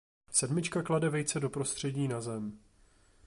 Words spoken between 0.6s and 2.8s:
klade vejce do prostředí na zem.